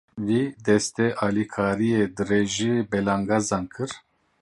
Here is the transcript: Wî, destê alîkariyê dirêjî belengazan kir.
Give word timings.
Wî, 0.27 0.43
destê 0.65 1.07
alîkariyê 1.25 2.03
dirêjî 2.17 2.73
belengazan 2.91 3.63
kir. 3.73 3.91